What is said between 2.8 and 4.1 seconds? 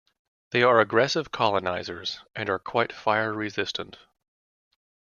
fire resistant.